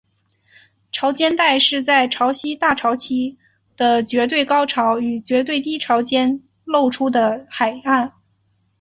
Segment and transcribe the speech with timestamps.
[0.91, 3.37] 潮间带是在潮汐大潮期
[3.77, 8.11] 的绝对高潮和绝对低潮间露出的海岸。